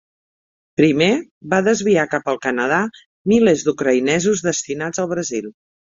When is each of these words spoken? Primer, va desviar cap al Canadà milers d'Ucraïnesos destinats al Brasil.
Primer, 0.79 1.09
va 1.51 1.59
desviar 1.67 2.07
cap 2.15 2.33
al 2.33 2.41
Canadà 2.47 2.79
milers 3.33 3.67
d'Ucraïnesos 3.69 4.43
destinats 4.49 5.05
al 5.05 5.13
Brasil. 5.13 5.53